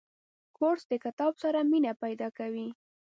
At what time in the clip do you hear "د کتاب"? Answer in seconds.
0.91-1.33